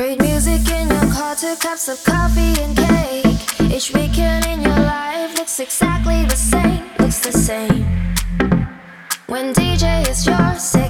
[0.00, 3.70] Great music in your car, two cups of coffee and cake.
[3.70, 7.84] Each weekend in your life looks exactly the same, looks the same.
[9.26, 10.89] When DJ is your sick.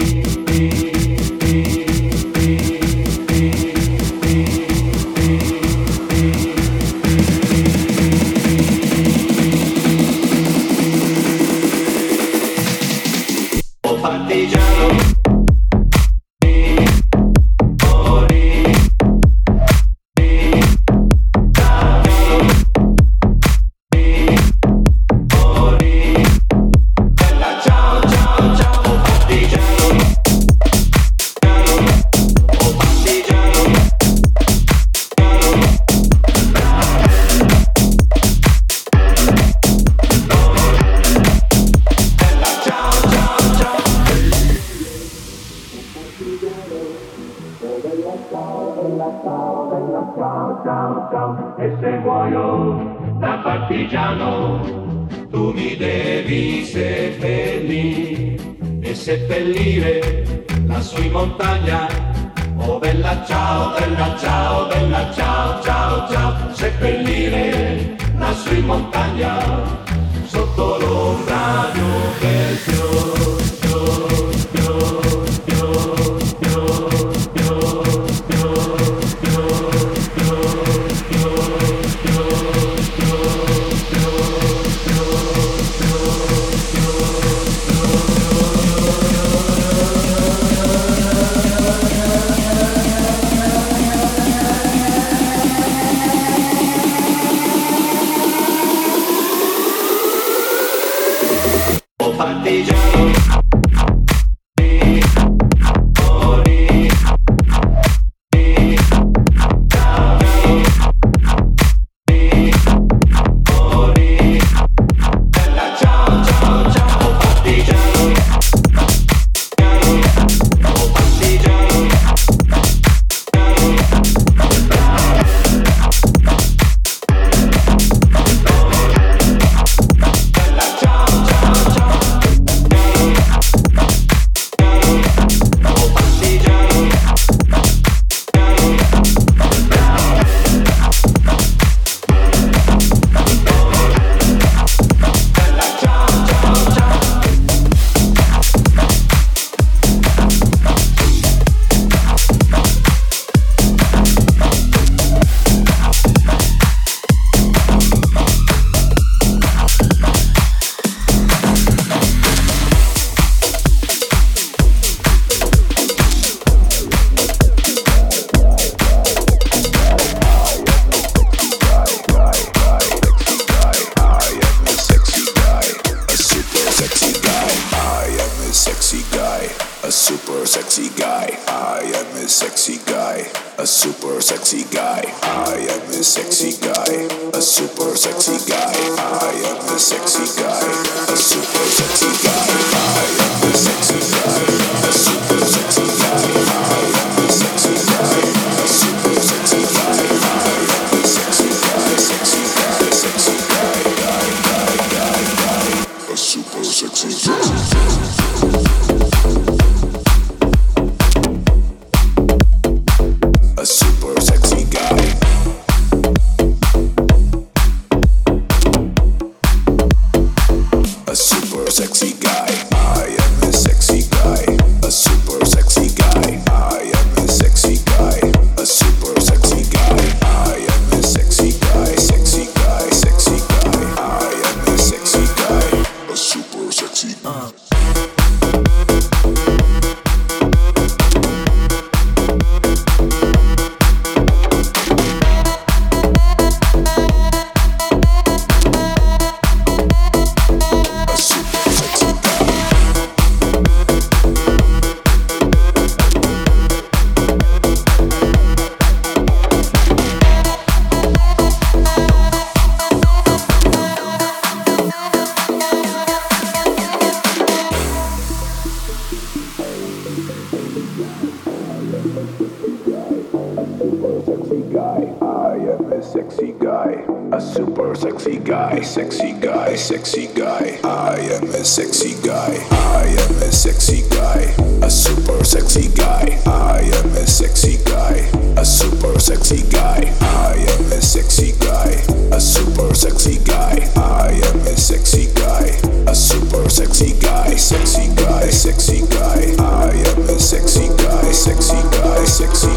[302.41, 302.70] six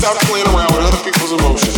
[0.00, 1.76] Stop playing around with other people's emotions.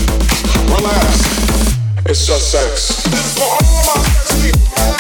[0.71, 2.07] Relax.
[2.07, 3.03] It's just sex.
[3.35, 4.92] For all my sex people.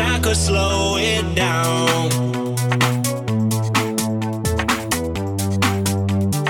[0.00, 2.10] wish I could slow it down.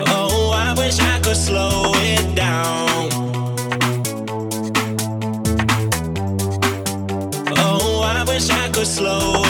[0.07, 3.11] Oh, I wish I could slow it down.
[7.59, 9.50] Oh, I wish I could slow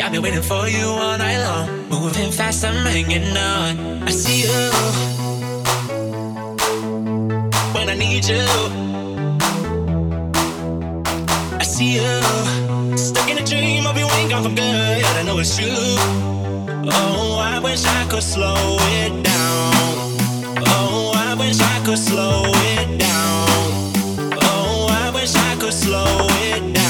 [0.00, 1.88] I've been waiting for you all night long.
[1.88, 4.02] Moving fast, I'm hanging on.
[4.02, 4.70] I see you
[7.74, 8.44] when I need you.
[11.58, 15.04] I see you stuck in a dream of you ain't gone for good.
[15.04, 15.96] I know it's true.
[16.90, 19.74] Oh, I wish I could slow it down.
[20.68, 24.38] Oh, I wish I could slow it down.
[24.42, 26.81] Oh, I wish I could slow it down.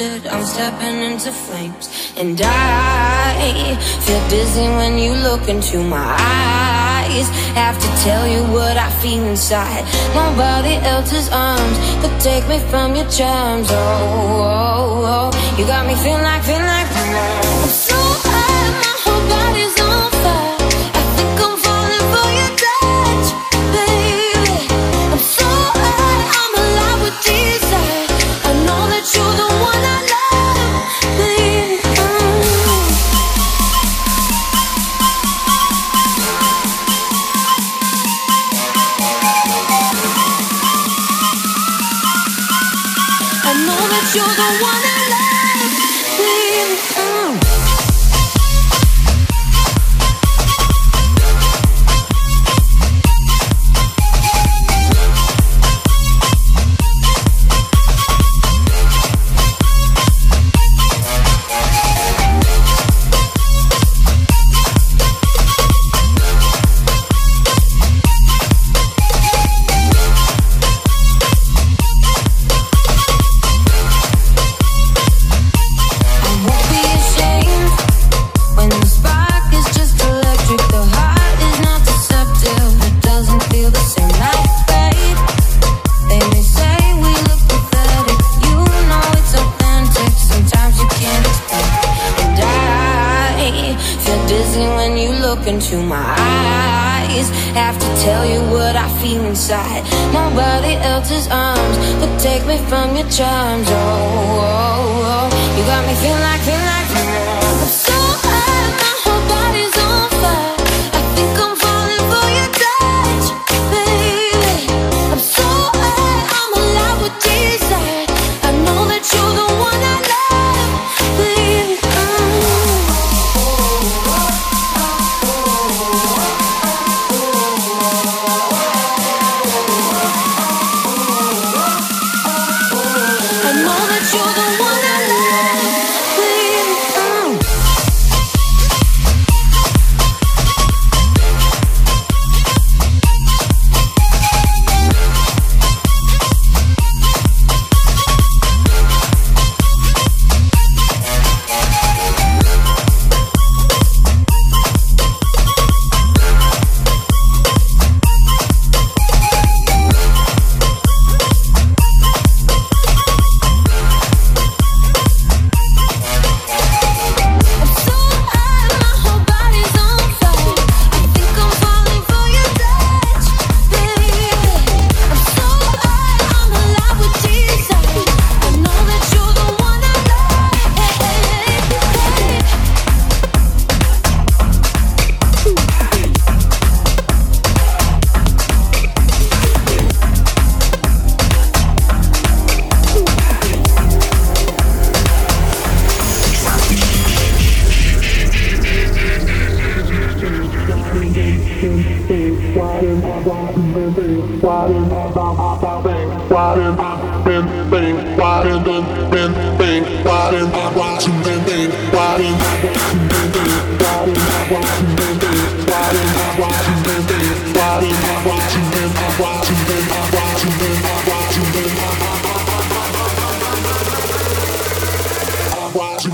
[0.00, 2.12] I'm stepping into flames.
[2.16, 7.28] And I feel dizzy when you look into my eyes.
[7.56, 9.84] Have to tell you what I feel inside.
[10.14, 13.68] Nobody else's arms could take me from your charms.
[13.70, 15.56] Oh, oh, oh.
[15.58, 18.07] you got me feeling like, feeling like.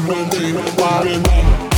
[0.07, 1.74] Monday, Monday, Monday.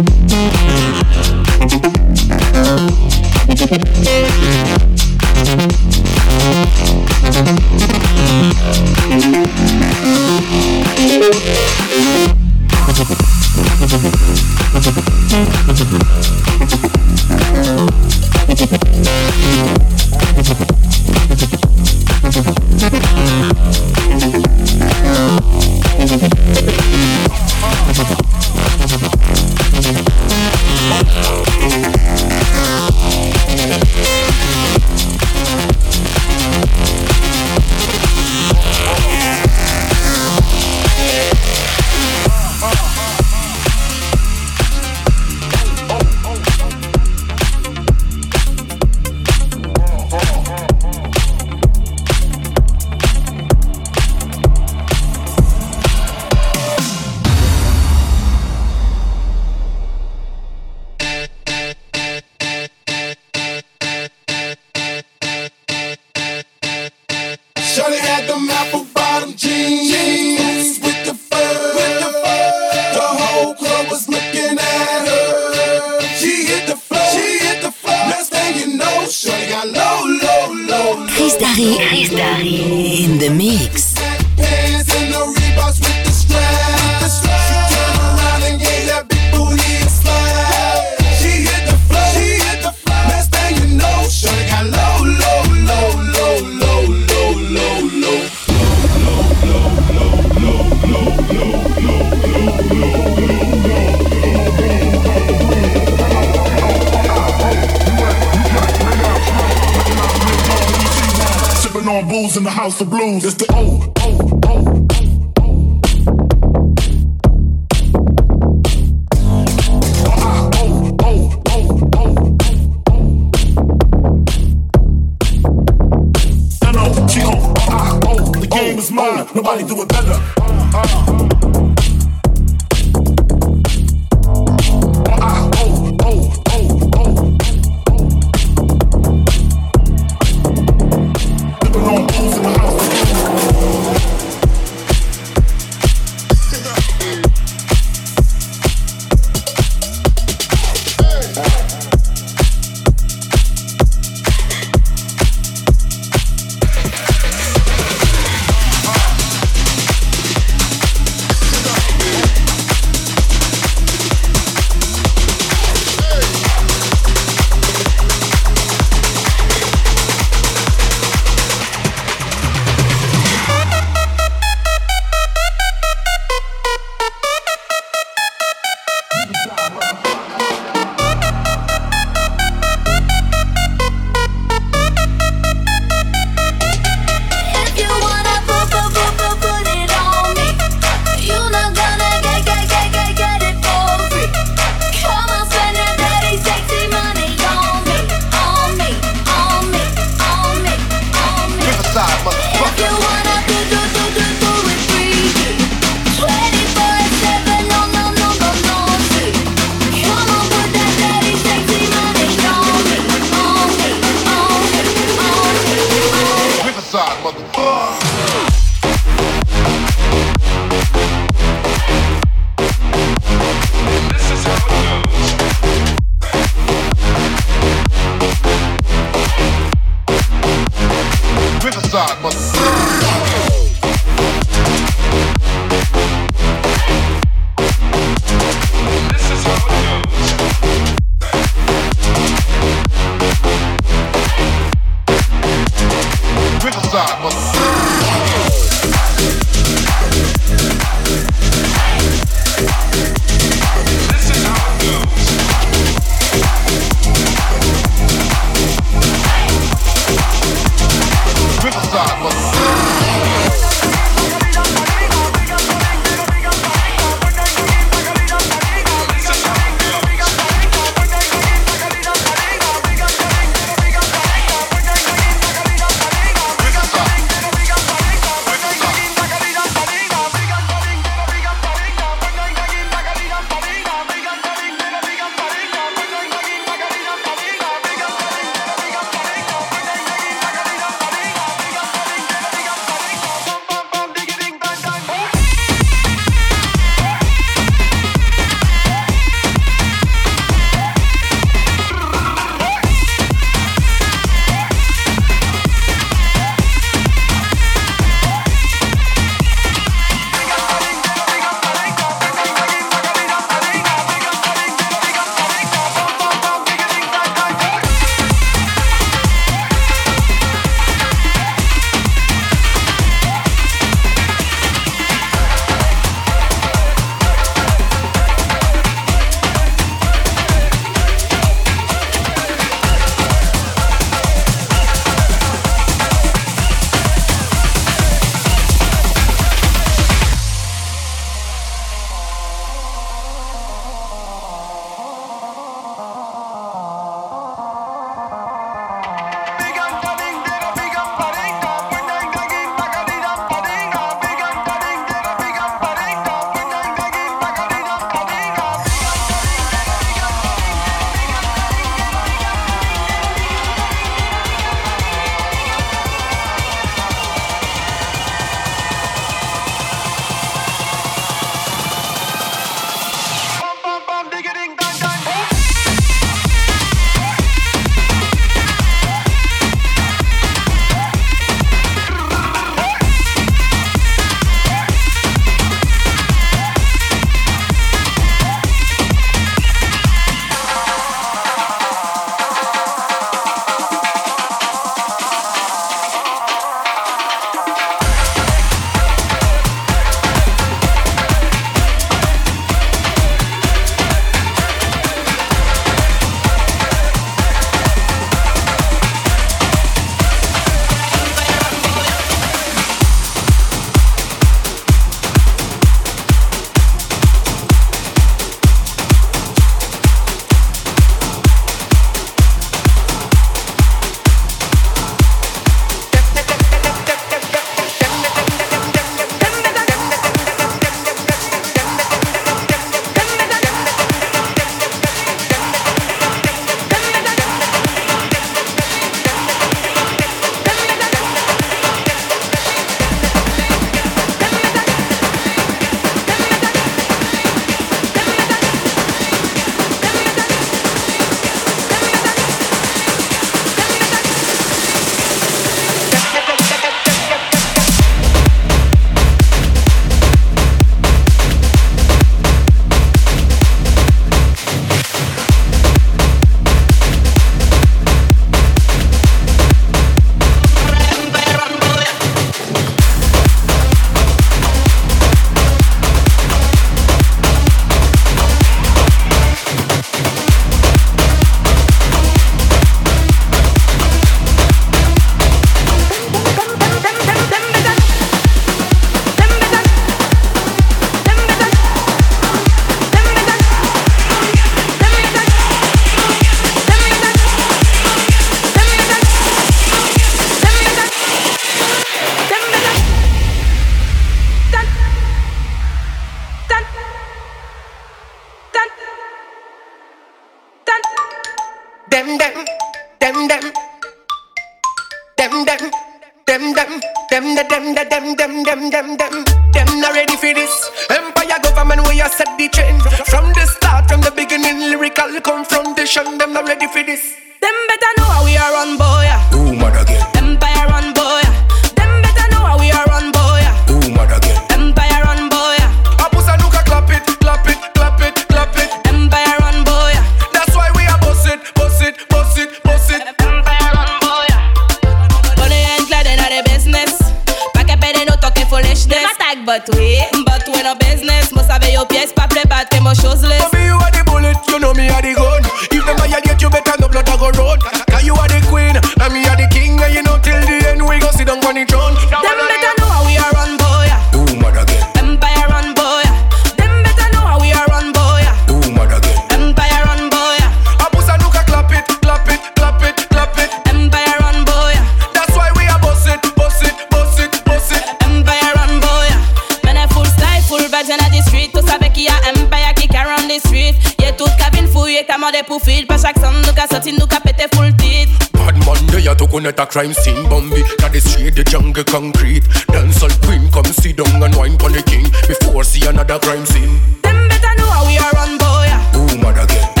[581.61, 581.71] street.
[581.73, 583.95] Tous avec qui a empire qui carry the street.
[584.19, 587.27] Y'a toute cabine fouillée, t'as mordé pour fil Pas chaque somme, nous qu'a sorti, nous
[587.27, 591.19] qu'a pété full titre Bad Monday, y'a tout connaître a crime scene Bombi, t'as the
[591.19, 592.63] street, the jungle concrete.
[592.91, 595.27] Dance all queen, come sit down and wine pon the king.
[595.47, 596.99] Before see another crime scene.
[597.23, 600.00] Them better know how we are on boy Boom again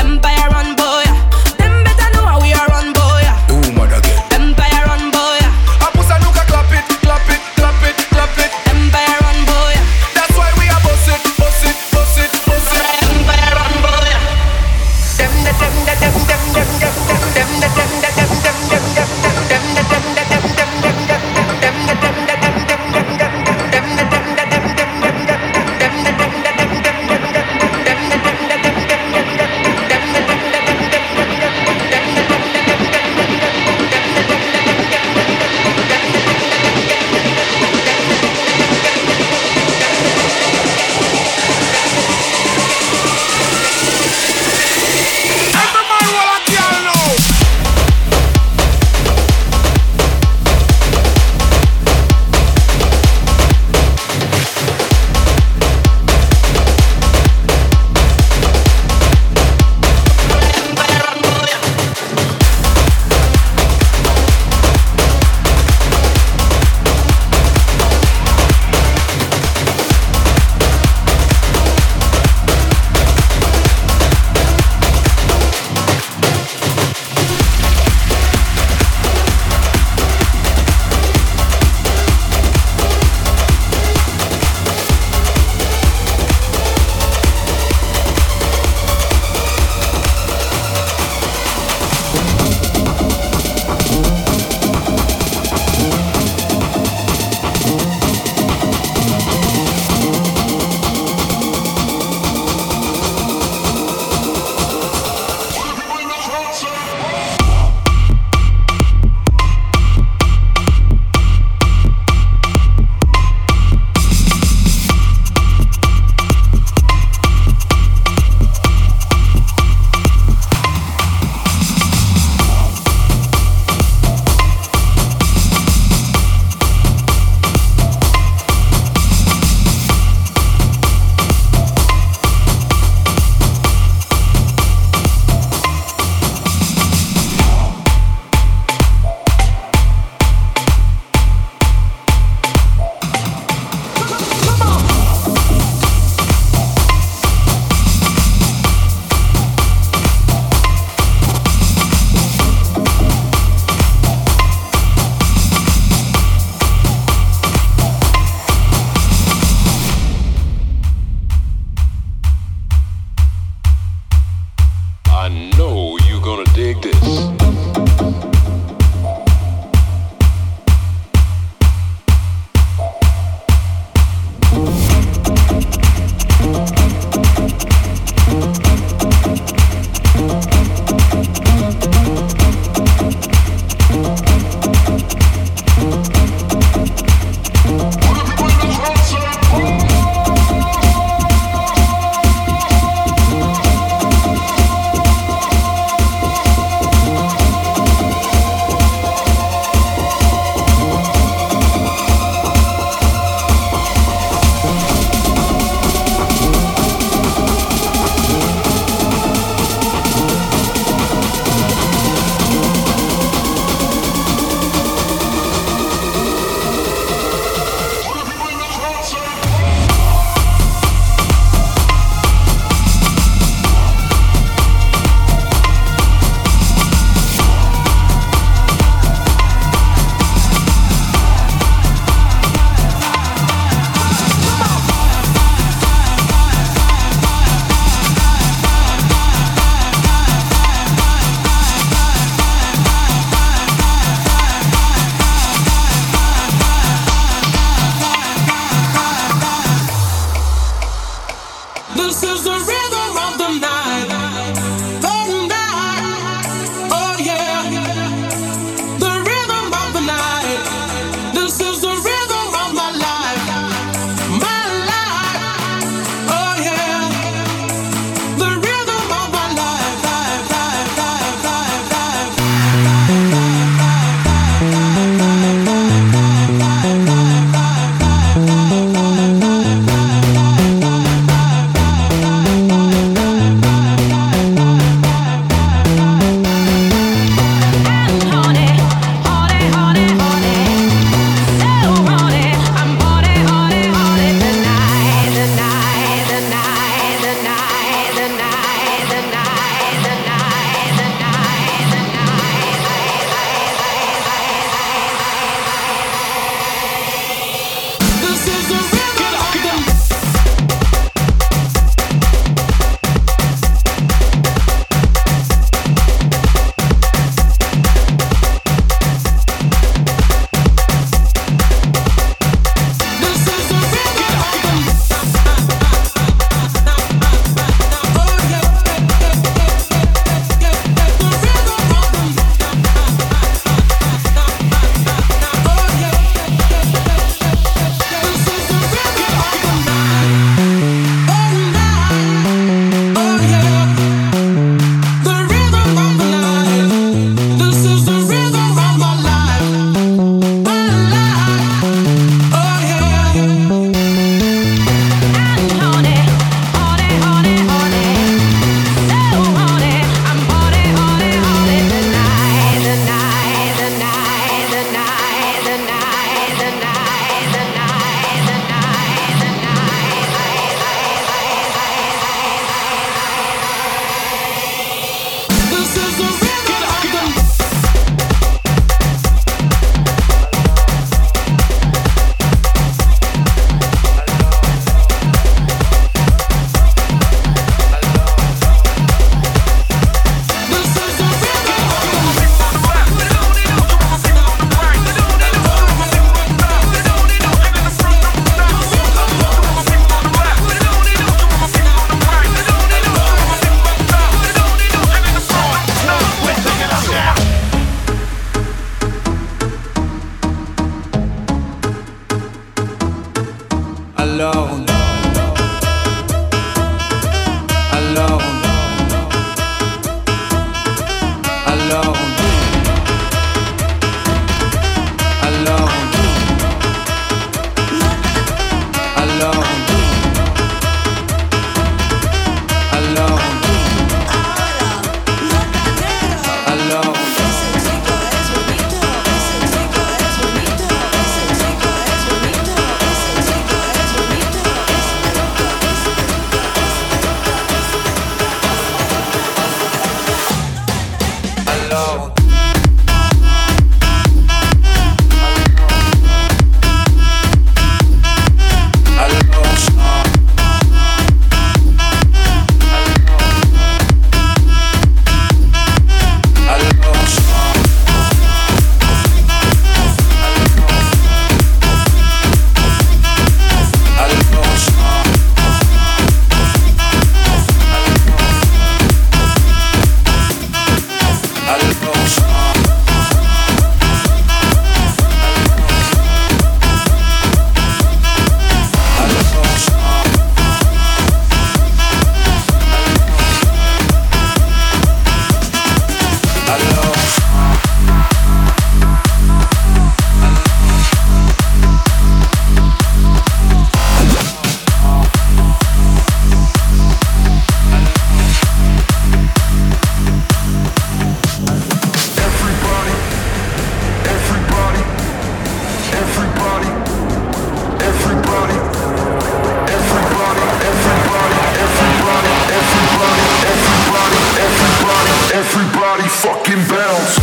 [526.39, 527.40] fucking bounce.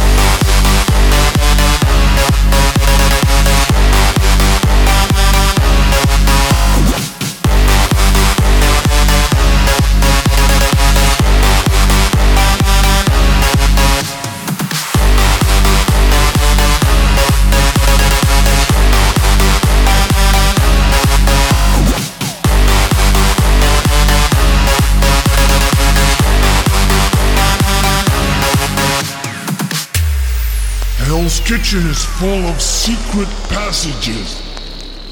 [31.59, 34.41] The kitchen is full of secret passages.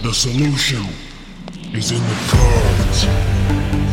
[0.03, 0.87] The solution
[1.75, 3.86] is in the cards.